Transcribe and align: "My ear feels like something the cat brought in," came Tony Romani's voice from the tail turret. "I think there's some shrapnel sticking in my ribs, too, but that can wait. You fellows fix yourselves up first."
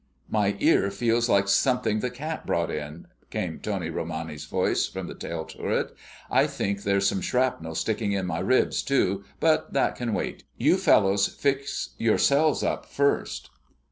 "My 0.31 0.55
ear 0.59 0.89
feels 0.89 1.29
like 1.29 1.47
something 1.47 1.99
the 1.99 2.09
cat 2.09 2.43
brought 2.43 2.71
in," 2.71 3.05
came 3.29 3.59
Tony 3.59 3.91
Romani's 3.91 4.45
voice 4.45 4.87
from 4.87 5.05
the 5.05 5.13
tail 5.13 5.45
turret. 5.45 5.95
"I 6.27 6.47
think 6.47 6.81
there's 6.81 7.05
some 7.05 7.21
shrapnel 7.21 7.75
sticking 7.75 8.11
in 8.11 8.25
my 8.25 8.39
ribs, 8.39 8.81
too, 8.81 9.23
but 9.39 9.73
that 9.73 9.95
can 9.95 10.15
wait. 10.15 10.43
You 10.57 10.77
fellows 10.77 11.27
fix 11.27 11.89
yourselves 11.99 12.63
up 12.63 12.87
first." 12.87 13.51